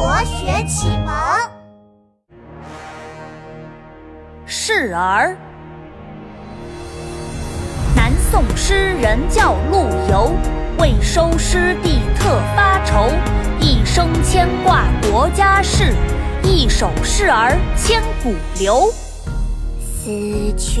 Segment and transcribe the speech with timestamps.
[0.00, 1.14] 国学启蒙。
[4.46, 5.36] 示儿，
[7.94, 10.32] 南宋诗人叫陆游，
[10.78, 13.10] 为收失地特发愁，
[13.60, 15.94] 一生牵挂国家事，
[16.42, 18.90] 一首示儿千古流。
[19.82, 20.10] 死
[20.56, 20.80] 去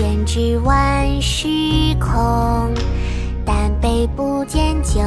[0.00, 1.46] 远知万事
[2.00, 2.72] 空，
[3.44, 4.98] 但悲不见九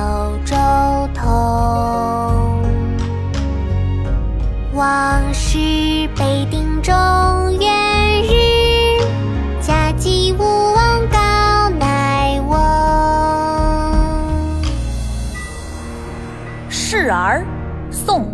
[16.91, 17.45] 示儿，
[17.91, 18.21] 宋·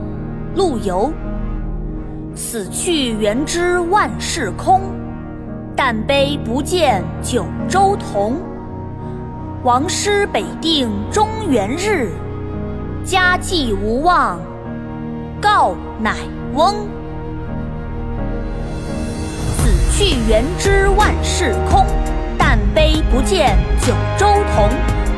[0.56, 1.12] 陆游。
[2.34, 4.80] 死去元知万事空，
[5.76, 8.38] 但悲不见九州同。
[9.64, 12.08] 王师北定中原日，
[13.04, 14.40] 家祭无忘
[15.42, 16.16] 告乃
[16.54, 16.76] 翁。
[19.58, 21.86] 死去元知万事空，
[22.38, 24.70] 但悲不见九州同。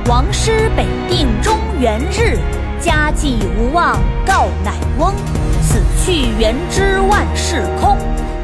[0.07, 2.39] 王师北定中原日，
[2.87, 5.13] 家祭无忘告乃翁。
[5.61, 7.97] 死去元知万事空，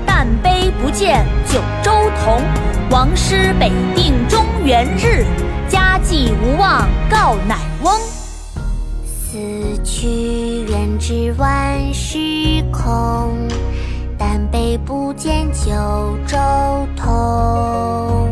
[0.06, 2.42] 但悲不见九州同。
[2.90, 5.26] 王师北定中原日，
[5.70, 7.94] 家祭无忘告乃翁。
[9.06, 9.38] 死
[9.82, 12.18] 去元知万事
[12.70, 13.48] 空，
[14.18, 15.72] 但悲不见九
[16.28, 16.38] 州
[16.98, 18.23] 同。